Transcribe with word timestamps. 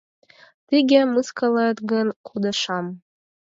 —Тыге 0.67 0.99
мыскылет 1.13 1.77
гын, 1.91 2.07
кудашам. 2.25 2.85